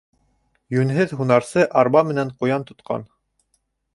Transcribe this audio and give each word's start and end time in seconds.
Йүнһеҙ 0.75 1.13
һунарсы 1.19 1.67
арба 1.83 2.03
менән 2.09 2.33
ҡуян 2.41 2.65
тотҡан. 2.71 3.09